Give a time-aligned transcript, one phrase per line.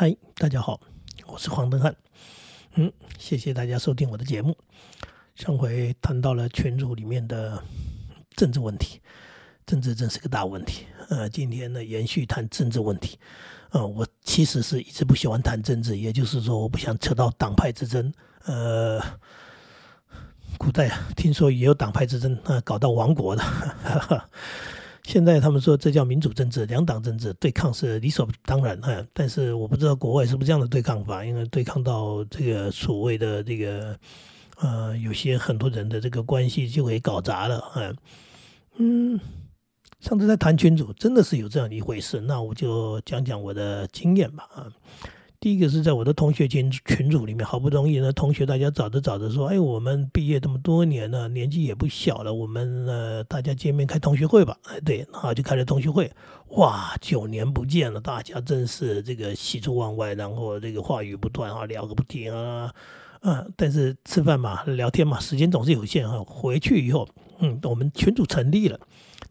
[0.00, 0.80] 嗨，大家好，
[1.26, 1.92] 我是黄登汉。
[2.76, 4.56] 嗯，谢谢大家收听我的节目。
[5.34, 7.60] 上回谈到了群组里面的
[8.36, 9.00] 政治问题，
[9.66, 10.84] 政治真是个大问题。
[11.08, 13.18] 呃，今天呢，延续谈政治问题。
[13.70, 18.14] 呃，我其实是一直不喜欢谈政治，也就是说，我不想扯到党派之争。
[18.44, 19.02] 呃，
[20.58, 23.42] 古代，听说也有党派之争，啊，搞到亡国的。
[25.08, 33.98] 现在他们说这叫民主政治，两党政治对抗是理所当然哈，但是我不知道国外是不是这样的对抗法，因为对抗到这个所谓的这个
[34.58, 37.90] 呃，有些很多人的这个关系就给搞砸了啊。
[38.76, 39.18] 嗯，
[39.98, 44.68] 上次在谈群主，真的是有这样一回事，那我就讲讲我的经验吧啊。
[45.40, 56.10] 第一个是在我的同学群群组里面，好不容易呢，同学大家找着找着说，哎，我们毕业这么多年了，年纪也不小了，我们呃大家见面开同学会吧，哎，对，然后就开了同学会，
[56.56, 62.74] 哇，九年不见了，大家真是这个喜出望外，然后这个话语不断啊，聊个不停啊，
[63.20, 68.80] 啊，但是吃饭嘛，聊天嘛，时间总是有限哈，回去以后，嗯，我们群组成立了，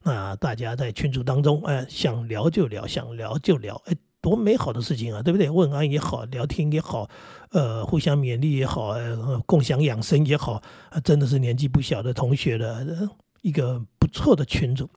[0.03, 3.93] 那大家在群组当中，哎，想聊就聊，想聊就聊，哎。
[4.27, 5.49] 多美好的事情啊，对不对？
[5.49, 7.09] 问安也好，聊天也好，
[7.51, 13.07] 呃，互相勉励也好，呃，共享养生也好，啊，真的是年纪不小的同学的
[13.41, 14.89] 一个不错的群组。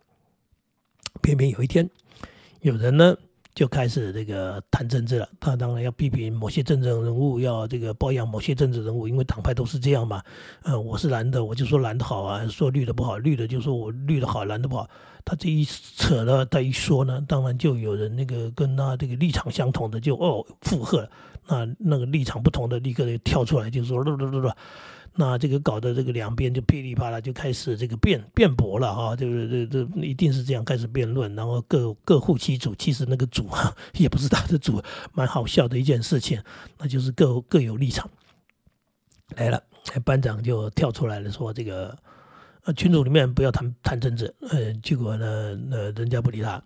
[1.22, 1.88] 偏偏有一天，
[2.62, 3.16] 有人呢
[3.60, 5.28] 就开始这个谈政治了。
[5.38, 10.22] 他当然要批评某些政治人物，要这个包养某些政治人物，因为党派都是这样嘛。
[10.62, 14.88] 呃，我是蓝的，我就说蓝的好啊；说绿的不好，绿的就说我绿的好，蓝的不好。
[15.26, 21.06] 他这一扯了，他一说呢，当然就有人那个跟他这个立场相同的就哦附和，
[21.46, 24.04] 那那个立场不同的立刻就跳出来就说，
[25.14, 34.80] 那这个搞得这个两边就噼里啪啦就开始这个辩辩驳了哈，就是这这一定是这样开始辩论，然后各各护其主，其实那个主啊也不是他的主，
[35.12, 36.40] 蛮好笑的一件事情，
[36.78, 38.08] 那就是各各有立场
[39.36, 39.62] 来了，
[40.04, 41.96] 班长就跳出来了说这个。
[42.64, 46.62] 呃，群组里面不要谈谈政治，呃，结果呢，呃，人家不理他，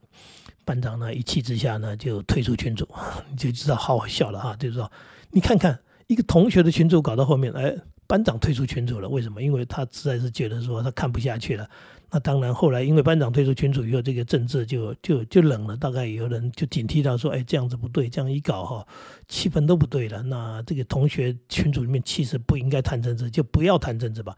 [0.64, 2.88] 班长呢一气之下呢就退出群组，
[3.30, 4.90] 你就知道好笑了哈，就是说，
[5.30, 7.74] 你看看一个同学的群组搞到后面，哎，
[8.06, 9.42] 班长退出群组了，为什么？
[9.42, 11.68] 因为他实在是觉得说他看不下去了。
[12.10, 18.86] 那当然，后来因为班长退出群组以后，这个政治就就就冷了，大概有人就警惕到说，哎，这样子不对，这样一搞哈，
[19.28, 20.22] 气氛都不对了。
[20.22, 24.36] 那这个同学群组里面其实不应该谈政治，就不要谈政治吧，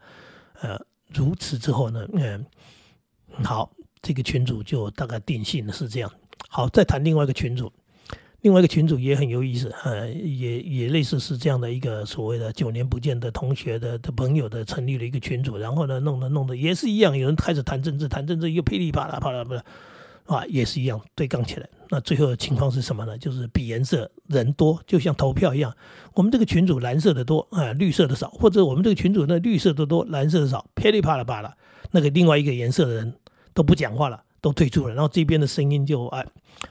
[0.61, 0.79] 呃。
[1.13, 2.45] 如此之后呢，嗯，
[3.41, 3.71] 好，
[4.01, 6.11] 这个群主就大概定性是这样。
[6.49, 7.71] 好，再谈另外一个群主，
[8.41, 19.63] 另外一个群主也很有意思，呃，也也类似是这样的一个所谓的九年不见的同学的的朋友的成立了一个群主，然后呢，弄得弄得也是一样，有人开始谈政治，谈政治又噼里啪啦啪啦啪啦。
[20.27, 21.69] 啊，也是一样对杠起来。
[21.89, 23.17] 那最后的情况是什么呢？
[23.17, 25.73] 就是比颜色人多，就像投票一样。
[26.13, 31.55] 我们这个群主蓝色的多啊，绿色的少，或者我们这个群主那绿色的多，蓝色的少，噼里啪啦啪啦，
[31.91, 33.13] 那个另外一个颜色的人
[33.57, 34.93] 都不讲话了，都退出了。
[34.93, 36.23] 然后这边的声音就哎，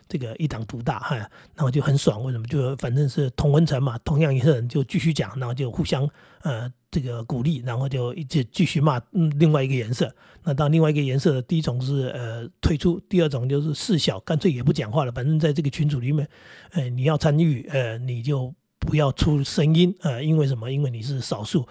[0.06, 2.22] 这个一党独大哈，然后就很爽。
[2.22, 2.46] 为什么？
[2.46, 6.08] 就反正是同文层嘛，同样颜色人就继续讲，然后就互相
[6.42, 6.72] 呃。
[6.88, 10.10] 这个鼓励，然后就一直继续骂嗯另外一个颜色。
[10.44, 15.12] 那到另外一个颜色的第一种是呃退出，第二种就是事小，干脆也不讲话了。
[15.12, 16.26] 反正在这个群组里面，
[16.70, 20.72] 呃你要参与，呃你就不要出声音，呃因为什么？
[20.72, 21.68] 因为你是少数。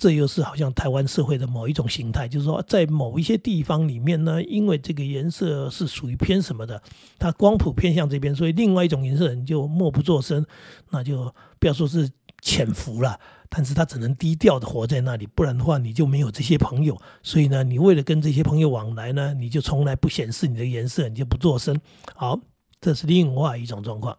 [0.00, 6.82] 这又是好像台湾社会的某一种形态，就是说在某一些地方里面呢，因为这个颜色是属于偏什么的，
[7.18, 10.46] 它光谱偏向这边，所以另外一种颜色人就默不作声，
[10.88, 12.10] 那就不要说是
[12.40, 13.20] 潜伏了。
[13.50, 16.96] 但是他只能低调的活在那里，不然的话你就没有这些朋友。
[17.22, 21.78] 所以呢，你为了跟这些朋友往来呢，你就从来不显示你的颜色，你就不做声。
[22.14, 22.40] 好，
[22.80, 24.16] 这是另外一种状况。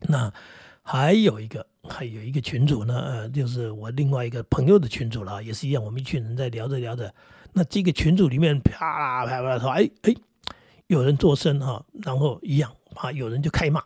[0.00, 0.30] 那
[0.82, 7.12] 还有一个，还有一个群主呢，呃，就是我另外一个朋友的群主了，也是一样，我们一群人在聊着聊着，
[7.52, 10.14] 那这个群主里面啪啦啪啦说，哎哎，
[10.88, 13.82] 有人做声哈，然后一样啊，有人就开骂。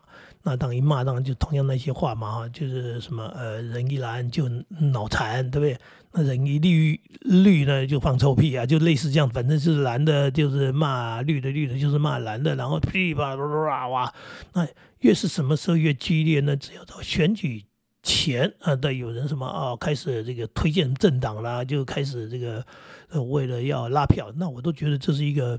[0.47, 4.47] 那当一骂，当然就同样那些话嘛，哈，就是什么呃，人一蓝就
[4.92, 5.78] 脑残，对不对？
[6.13, 14.13] 那人一绿绿呢就放臭屁啊，就类似这样，反正是蓝的，就是骂绿的，绿的就是骂蓝的，然后噼里啪啦哇，
[14.53, 14.68] 那
[15.01, 16.54] 越是什么时候越激烈呢？
[16.54, 17.65] 只要到选举
[18.04, 22.65] 前啊，的有人什么啊，开始这个推荐政党啦，就开始这个
[23.09, 25.59] 呃，为了要拉票，那我都觉得这是一个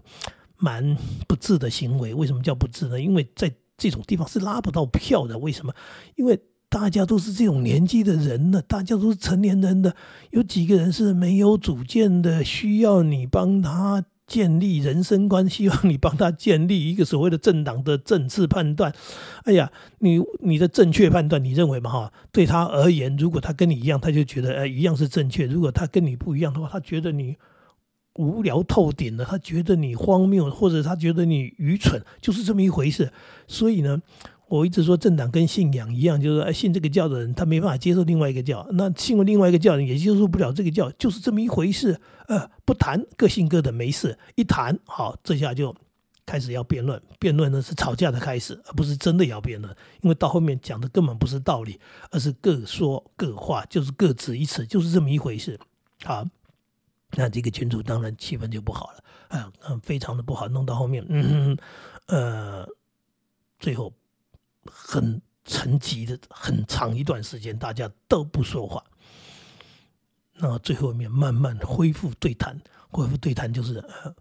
[0.58, 0.96] 蛮
[1.28, 2.14] 不智的行为。
[2.14, 3.02] 为什么叫不智呢？
[3.02, 5.74] 因为在这种地方是拉不到票的，为什么？
[6.16, 6.40] 因为
[6.70, 9.96] 大家都是这种年纪的人了，大家都是成年人的，
[10.30, 18.94] 有几个人是没有主见的，需要你帮他建立人生观，希望你帮他建立一个所谓的政党的政治判断。
[19.44, 22.14] 哎呀，你你的正确判断，你认为嘛哈？
[22.32, 27.36] 对他而言，如果他跟你一样，他就觉得哎一样是正确；如果他跟你不一样的话，他觉得你
[28.16, 33.12] 无聊透顶了，他觉得你荒谬，或者他觉得你愚蠢，就是这么一回事。
[33.48, 34.02] 所以呢。
[34.48, 42.00] 我一直说政党跟信仰一样，就是说信这个教的人，他没办法接受另外一个教；那信了另外一个教人也接受不了这个教，就是这么一回事。
[42.28, 45.76] 呃，不谈各信各的没事，一谈好，这下就
[46.28, 47.02] 开始要辩论。
[47.20, 51.80] 辩论呢是吵架的开始，而不是真的要辩论，因为到后面讲的根本不是道理，
[52.12, 55.60] 而是各说各话，就是各执一词，就是这么一回事。
[56.04, 56.24] 好，
[57.14, 59.52] 那这个群主当然气氛就不好了，啊，
[59.82, 61.58] 非常的不好，弄到后面，嗯，
[62.08, 62.68] 呃，
[63.60, 63.92] 最后。
[64.72, 68.84] 很沉寂的很长一段时间，大家都不说话。
[70.38, 72.60] 那最后面慢慢恢复对谈，
[72.90, 74.14] 恢复对谈就是呃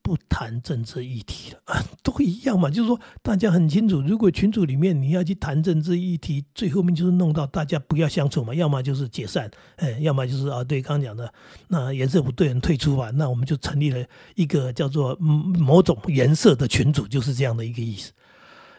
[0.00, 2.70] 不谈政治议题了啊， 都一样嘛。
[2.70, 11.30] 就是说大家很清楚，如果群组里面你要去谈政治议题，最后面就是弄到大家不要相处嘛，要么就是解散，哎，要么就是啊，对刚刚讲的
[11.68, 14.02] 那颜色不对人退出吧，那我们就成立了
[14.36, 18.12] 一个叫做某种颜色的群组，就是这样的一个意思。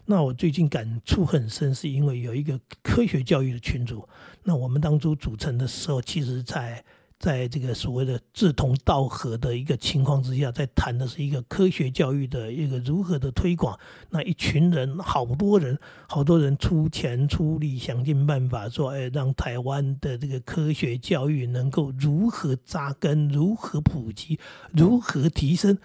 [0.06, 4.08] 那我最近感触很深，是因为有一个科学教育的群组。
[4.44, 6.84] 那我们当初组成的时候，其实在
[7.20, 13.80] 在这个所谓的志同道合的一个情况之下，在谈的是一个科学教育的一个如何的推广。
[14.10, 15.78] 那一群人，好多人，
[16.08, 24.40] 好多人出钱出力，想尽办法说，哎，让台湾的这个科学教育能够如何扎根，如何普及，
[24.74, 25.78] 如何提升。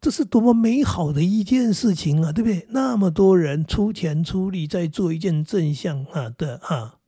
[0.00, 2.66] 这是多么美好的一件事情啊，对不对？
[2.70, 6.98] 那么多人出钱出力在做一件正向啊的啊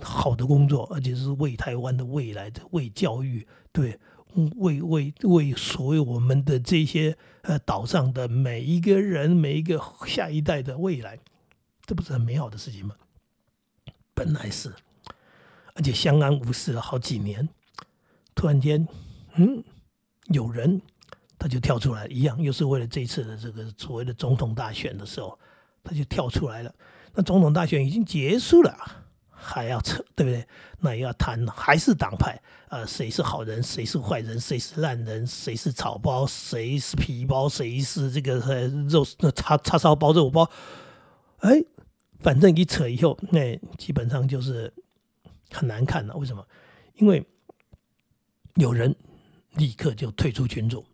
[0.00, 3.98] 好的工作，而且是为台湾的未来的为教育，对，
[4.56, 11.18] 为为为所有我们的这些呃岛上的每一个人每一个下一代的未来，
[11.84, 12.94] 这不是很美好的事情吗？
[14.14, 14.72] 本来是，
[15.74, 17.48] 而且相安无事了好几年，
[18.36, 18.86] 突然间，
[19.34, 19.64] 嗯，
[20.28, 20.80] 有人。
[21.40, 25.38] 他就跳出来，一样又是为了这次的这个所谓的总统大选的时候，
[25.82, 26.70] 他就跳出来了。
[27.14, 28.76] 那总统大选已经结束了，
[29.30, 30.46] 还要扯，对不对？
[30.80, 32.38] 那也要谈，还是党派
[32.68, 32.84] 啊？
[32.84, 34.38] 谁是好人，谁是坏人？
[34.38, 35.26] 谁是烂人？
[35.26, 36.26] 谁是草包？
[36.26, 37.48] 谁是皮包？
[37.48, 38.34] 谁是这个
[38.90, 39.02] 肉
[39.34, 40.46] 叉叉烧包、肉包？
[41.38, 41.64] 哎，
[42.18, 44.70] 反正一扯以后，那基本上就是
[45.50, 46.14] 很难看了。
[46.18, 46.46] 为什么？
[46.96, 47.26] 因为
[48.56, 48.94] 有人
[49.54, 50.84] 立刻就退出群组。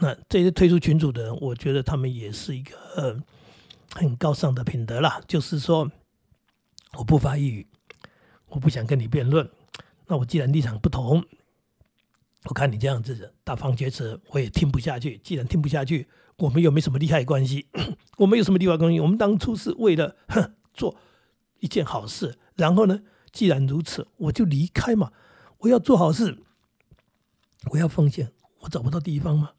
[0.00, 3.20] 那这些退出群组的人，我觉得他们也是一个
[3.94, 5.20] 很高尚的品德啦。
[5.26, 5.90] 就是说，
[6.96, 7.66] 我不发一语，
[8.48, 9.50] 我不想跟你辩论。
[10.06, 11.24] 那我既然立场不同，
[12.44, 15.18] 我看你这样子大放厥词，我也听不下去。
[15.18, 16.06] 既然听不下去，
[16.36, 17.66] 我们又没什么利害关系，
[18.18, 19.00] 我们有什么利害关系？
[19.00, 20.16] 我们当初是为了
[20.72, 20.96] 做
[21.58, 23.02] 一件好事，然后呢，
[23.32, 25.12] 既然如此，我就离开嘛。
[25.58, 26.38] 我要做好事，
[27.72, 29.50] 我要奉献，我找不到地方吗？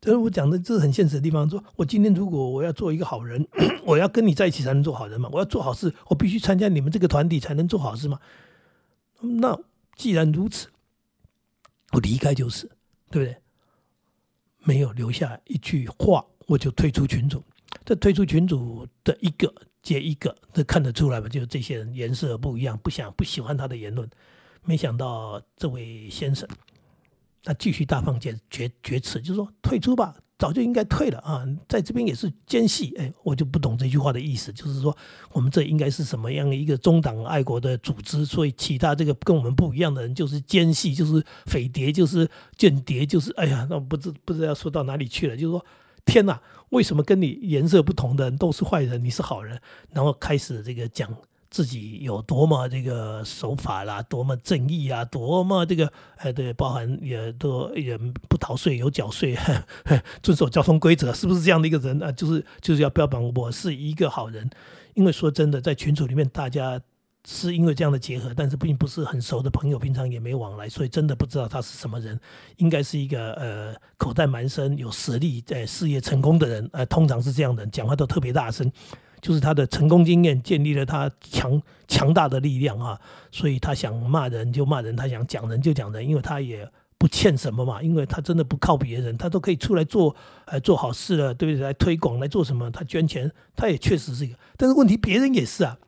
[0.00, 1.48] 这是我讲的，这是很现实的地方。
[1.48, 3.46] 说我今天如果我要做一个好人，
[3.84, 5.28] 我要跟你在一起才能做好人嘛？
[5.32, 8.18] 我要做好事，我必须参加你们这个团体才能做好事嘛？
[9.20, 9.58] 那
[9.96, 10.68] 既然如此，
[11.92, 12.66] 我离开就是，
[13.10, 13.36] 对不对？
[14.64, 17.42] 没有留下一句话，我就退出群组。
[17.84, 21.28] 这退出群组的一个接一个，这看得出来吧？
[21.28, 24.08] 就是这些人颜色不一样，不想不喜欢他的言论。
[24.64, 26.48] 没想到这位先生。
[27.42, 34.96] 他继续大放厥厥厥词，就是说退出吧，早就应该退了啊，在这边也是奸细，哎，我就不懂这句话的意思，就是说
[35.32, 45.64] 我们这应该是什么样一个中党爱国的组织，所以其他这个跟我们不一样的人就是奸细，就是匪谍，就是间谍，就是哎呀，那不知不知道要说到哪里去了，就是说
[46.04, 51.10] 天哪，为什么跟你颜色不同的人都是坏人，你是好人，然后开始这个讲。
[51.50, 59.36] 自己有多么这个守法啦，多么正义啊，多么这个哎对，包含也都也不逃税，有缴税，
[60.22, 62.12] 遵守交通规则，是不是这样的一个人啊？
[62.12, 64.48] 就是就是要标榜我是一个好人，
[64.94, 66.80] 因为说真的，在群组里面，大家
[67.26, 72.18] 是因为这样的结合，但是并不是很熟的朋友，平常也没往来，所以真的不知道他是什么人，
[72.58, 78.70] 应该是一个呃口袋蛮深、有实力、在事业成功的人，呃，通常是这样的，讲话都特别大声。
[79.20, 83.00] 就是他的成功经验建立了他强强大的力量啊，
[83.30, 90.14] 所以他想骂人就骂人，他想讲人就讲人，因为他也不欠什么嘛，因为他真的不靠别人，他都可以出来做，
[90.46, 91.64] 呃，做好事了，对不对？
[91.64, 92.70] 来推广来做什么？
[92.70, 95.78] 他捐钱，他也确实是一个，但是问题别人也是啊，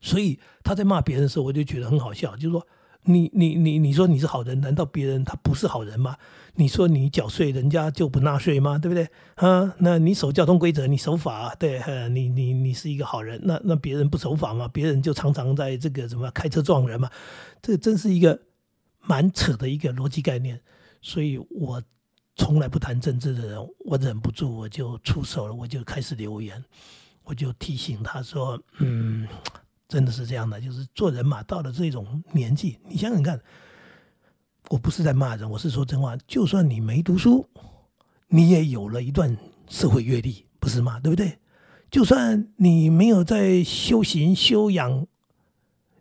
[0.00, 2.66] 所以他在骂别人的时候，我就觉得很好笑，就是说
[3.04, 6.16] 你你你你说你是好人，难道别人他不是好人吗？
[6.56, 8.76] 你说你缴税，人家就不纳税吗？
[8.76, 9.08] 对不对？
[9.36, 11.80] 啊，那你守交通规则，你守法，对，
[12.10, 14.68] 你你你是一个好人，那那别人不守法吗？
[14.68, 17.08] 别人就常常在这个什么开车撞人嘛？
[17.62, 18.38] 这真是一个
[19.00, 20.60] 蛮扯的一个逻辑概念。
[21.00, 21.82] 所以我
[22.36, 26.62] 从来不谈政治的人，我忍不住我就出手了，我就开始留言，
[27.24, 29.26] 我就提醒他说，嗯。
[29.90, 33.40] 真的是这样的，就是做人嘛，到了这种年纪，你想想看，
[34.68, 36.16] 我不是在骂人，我是说真话。
[36.28, 37.44] 就算你没读书，
[38.28, 39.36] 你也有了一段
[39.68, 41.00] 社会阅历，不是吗？
[41.00, 41.40] 对不对？
[41.90, 45.08] 就算你没有在修行修养，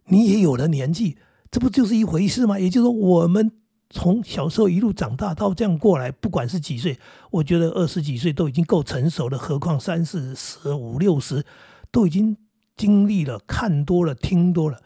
[0.06, 1.18] 你也有了年纪，
[1.50, 2.60] 这不就是一回事吗？
[2.60, 3.52] 也就是说，我们
[3.90, 7.00] 从小时候一路长大到这样过来，不管是几岁，
[7.32, 11.44] 我觉得二十几岁都已经够成熟了，何况三四十五六十
[11.92, 12.38] 都已经。
[12.80, 14.82] 经历了看多了听多了，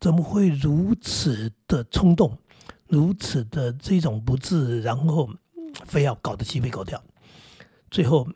[0.00, 2.38] 怎么会如此的冲动，
[2.88, 5.28] 如此的这种不智，然后
[5.84, 7.04] 非要搞得鸡飞狗跳？
[7.90, 8.26] 最后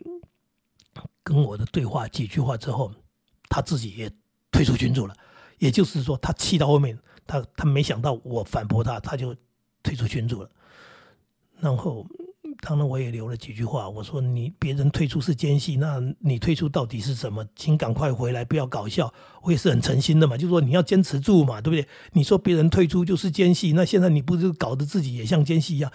[1.22, 2.92] 跟我的对话几句话之后，
[3.48, 4.12] 他自己也
[4.50, 5.14] 退出群组了。
[5.58, 9.34] 也就是说，他气到后面，他他没想到我反驳他，他就
[9.82, 10.50] 退出群组了。
[11.60, 12.06] 然后。
[12.60, 13.88] 当然，我也留了几句话。
[13.88, 17.46] 我说：“你别人退出是奸细，那你退出到底是什么？
[17.54, 19.12] 请赶快回来，不要搞笑。
[19.42, 21.86] 我也是很诚心的嘛，就说你要坚持住嘛，对不对？
[22.12, 25.90] 你说别人退出就是奸细，那现在你不是搞得自己也像奸细一样？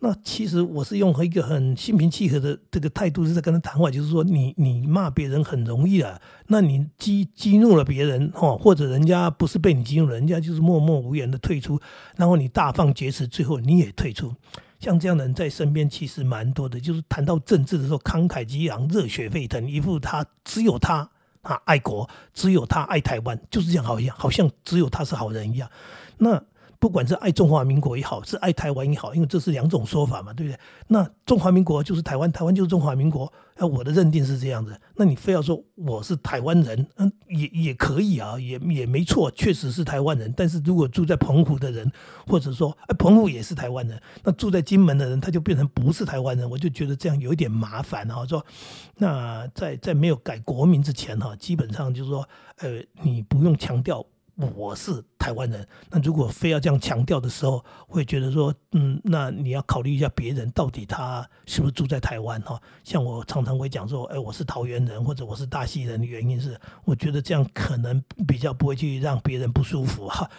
[0.00, 11.80] 那其实我是用一个很心平气和的这个态度是在跟他谈话，就是说你你骂别人很容易啊，那你激激怒了别人哦，或者人家不是被你激怒，人家就是默默无言的退出，
[12.16, 14.32] 然后你大放厥词，最后你也退出。”
[14.80, 21.10] 像这样的人在身边其实蛮多的，就是谈到政治的时候慷慨激昂、热血沸腾，一副他只有他
[21.42, 25.70] 啊爱国，只有他爱台湾，就是这样，好像好像只有他是好人一样。
[26.18, 26.42] 那。
[26.80, 30.58] 不管是爱中华民国也好，是爱台湾也好，因为这是两种说法嘛，对不对？
[30.86, 33.32] 那中华民国就是台湾，台湾就是中华民国。
[33.60, 34.80] 那我的认定是这样子。
[34.94, 40.32] 那你非要说我是台湾人，嗯，也也可以啊，也也没错，确实是台湾人。
[40.36, 41.90] 但是如果住在澎湖的人，
[42.28, 48.24] 或者说哎，澎湖也是台湾人，那住在金门的人，他就变成不是台湾人，我就觉得这样有一点麻烦哈。
[48.24, 48.46] 说
[48.94, 54.06] 那在在没有改国名之前哈，基本上就是说，呃，你不用强调。
[54.54, 62.60] 我是台湾人，那如果非要这样强调的时候，会觉得说，嗯，那你要考虑一下别人到底他是不是住在台湾哈？
[62.84, 70.30] 像我常常会讲说，哎，我是桃园人或者我是大溪人的原因是，我觉得这样可能比较不会去让别人不舒服哈。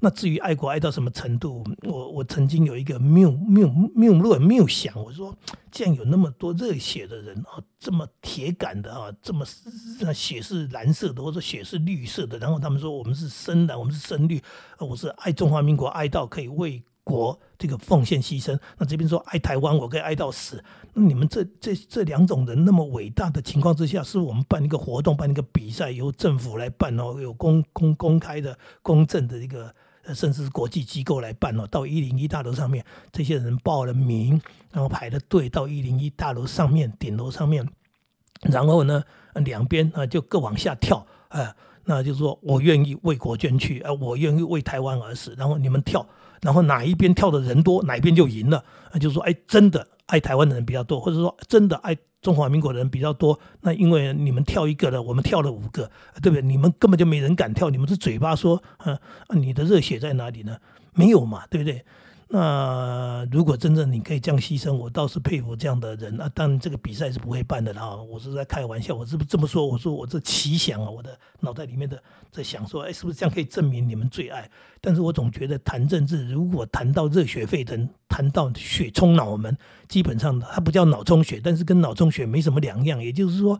[0.00, 5.36] 那至于爱国爱到什么程度，我我曾经有一个谬谬谬论谬想，我说，
[5.72, 9.44] 既然有那么多热血的人啊，这么铁杆的啊，这么
[10.14, 14.40] 血是蓝色的或者血是绿色的，然后他们说我们是深蓝，我们是深绿，
[14.78, 18.56] 我是爱中华民国爱到可以为国这个奉献牺牲。
[18.78, 20.62] 那这边说爱台湾，我可以爱到死。
[20.94, 29.74] 那你们这这这两种人那么伟大的情况之下，是我们办一个活动，办一个比赛，由政府来办哦，有公公公开的、公正的一个。
[30.14, 34.40] 甚至是国际机构来办哦，到一零一大楼上面，这些人报了名，
[34.72, 37.68] 然后排了队到一零一大楼上面顶楼上面，
[38.42, 41.54] 然后呢，两边啊就各往下跳，啊，
[41.88, 46.06] 那就是说我愿意为国捐躯，啊，我愿意为台湾而死，然后你们跳，
[46.42, 51.96] 然后哪一边跳的人多，哪一边就赢了，那就是说，哎，真的爱台湾的人比较多，或者说真的爱。
[52.20, 55.88] 中华民国的人比较多，那因为你们跳一个了，我们跳了五个，
[56.20, 56.42] 对不对？
[56.42, 58.98] 你们根本就没人敢跳，你们是嘴巴说，啊，
[59.36, 60.58] 你的热血在哪里呢？
[60.94, 61.84] 没有嘛，对不对？
[62.30, 66.14] 那如果真正你可以这样牺牲，我倒是佩服这样的人。
[66.14, 67.96] 那当然，这个比赛是不会办的啦。
[67.96, 69.66] 我是在开玩笑，我是不是这么说？
[69.66, 74.46] 我说我这奇想啊，我的脑袋里面的在想说，哎，是不是这样可以证明你们最爱？
[74.78, 79.56] 但是我总觉得谈政治，如果谈到热血沸腾，谈到血冲脑门，
[79.88, 83.02] 基本上它不叫脑充血，但是跟脑充血没什么两样。
[83.02, 83.58] 也就是说，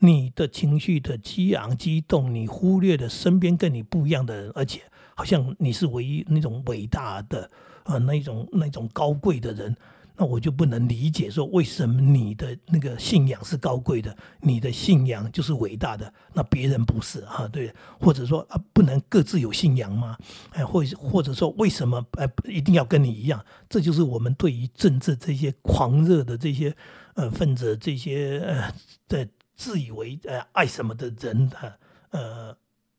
[0.00, 4.82] 你的情绪的激昂激动，你忽略了身边跟你不一样的人，而且
[5.14, 7.50] 好像你是唯一那种伟大的。
[7.90, 9.76] 啊，那种那种高贵的人，
[10.16, 17.48] 那我就不能理解说为什么你的那个信仰是高贵的，你的信仰就是伟大的，那别人不是啊？
[17.48, 20.16] 对，或者说啊，不能各自有信仰吗？
[20.50, 23.44] 哎，或或者说为什么哎一定要跟你一样？
[23.68, 26.76] 这就是我们对于政治这些狂热的这些
[27.14, 28.72] 呃分子，这些呃
[29.08, 31.78] 的自以为呃爱什么的人的
[32.10, 32.56] 呃，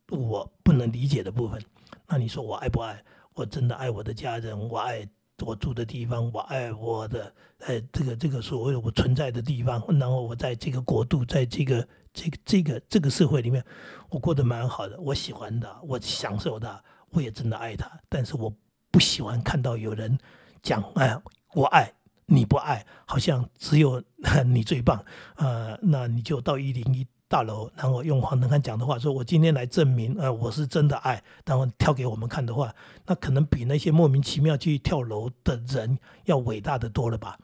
[0.10, 1.62] 我不能理解的部分。
[2.08, 3.02] 那你说我爱不爱？
[3.34, 5.08] 我真的爱我的家人，我爱
[5.46, 9.84] 我住的地方，我爱我的呃这个这个所谓我存在的地方。
[10.00, 13.64] 然后我在这个国度，在这个这个这个这个社会里面，
[14.10, 18.54] 我过得蛮好的，我喜欢的，我享受的，我也真的爱他，但是我
[18.92, 20.18] 不喜欢看到有人
[20.62, 21.18] 讲，哎，
[21.54, 21.92] 我爱
[22.26, 24.04] 你不爱，好像只有
[24.46, 25.04] 你最棒，
[25.36, 37.40] 呃，那你就到一零一大楼，然后用黄登汉讲的话说，我今天来证明，呃，我是真的爱，然后跳给我们看的话，那可能比那些莫名其妙去跳楼的人要伟大的多了吧。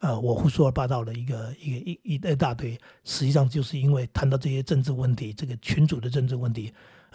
[0.00, 6.70] 呃，我胡说八道的一个一个一一一大堆，实际上就是因为谈到这些政治问题，这个群主的政治问题，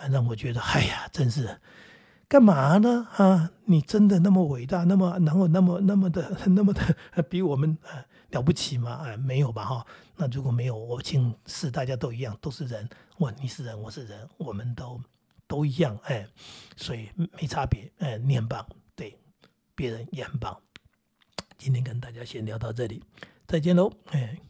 [0.09, 1.55] 让我觉得，哎呀，真是
[2.29, 3.07] 干嘛呢？
[3.15, 6.95] 啊，你真的那么伟大，那么然后那么那么的 那么的
[7.29, 7.77] 比我们
[8.31, 9.01] 了不起吗？
[9.05, 9.63] 哎，没有吧？
[9.63, 9.85] 哈，
[10.17, 15.01] 那如果没有，我请示大家都一样，都是人，我你是人，我是人，我们都
[15.47, 16.27] 都一样，哎，
[16.75, 19.17] 所以没差别，哎，你很棒，对，
[19.73, 20.57] 别人也很棒。
[21.57, 23.01] 今天跟大家先聊到这里，
[23.47, 24.46] 再见喽，哎。